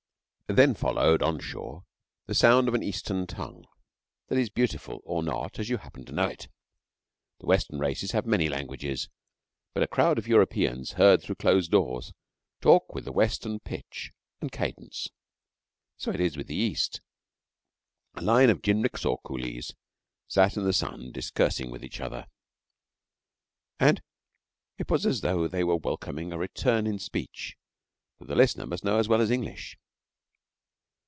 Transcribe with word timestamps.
Then 0.53 0.73
followed 0.75 1.21
on 1.23 1.39
shore 1.39 1.85
the 2.25 2.35
sound 2.35 2.67
of 2.67 2.73
an 2.73 2.83
Eastern 2.83 3.25
tongue, 3.25 3.63
that 4.27 4.37
is 4.37 4.49
beautiful 4.49 4.99
or 5.05 5.23
not 5.23 5.59
as 5.59 5.69
you 5.69 5.77
happen 5.77 6.03
to 6.03 6.11
know 6.11 6.27
it. 6.27 6.49
The 7.39 7.45
Western 7.45 7.79
races 7.79 8.11
have 8.11 8.25
many 8.25 8.49
languages, 8.49 9.07
but 9.73 9.81
a 9.81 9.87
crowd 9.87 10.17
of 10.17 10.27
Europeans 10.27 10.95
heard 10.99 11.21
through 11.23 11.35
closed 11.35 11.71
doors 11.71 12.11
talk 12.59 12.93
with 12.93 13.05
the 13.05 13.13
Western 13.13 13.61
pitch 13.61 14.11
and 14.41 14.51
cadence. 14.51 15.07
So 15.95 16.11
it 16.11 16.19
is 16.19 16.35
with 16.35 16.47
the 16.47 16.53
East. 16.57 16.99
A 18.15 18.21
line 18.21 18.49
of 18.49 18.61
jinrickshaw 18.61 19.21
coolies 19.23 19.73
sat 20.27 20.57
in 20.57 20.63
the 20.65 20.73
sun 20.73 21.13
discoursing 21.13 21.71
to 21.73 21.81
each 21.85 22.01
other, 22.01 22.27
and 23.79 24.01
it 24.77 24.91
was 24.91 25.05
as 25.05 25.21
though 25.21 25.47
they 25.47 25.63
were 25.63 25.77
welcoming 25.77 26.33
a 26.33 26.37
return 26.37 26.87
in 26.87 26.99
speech 26.99 27.55
that 28.19 28.27
the 28.27 28.35
listener 28.35 28.65
must 28.65 28.83
know 28.83 28.97
as 28.99 29.07
well 29.07 29.21
as 29.21 29.31
English. 29.31 29.77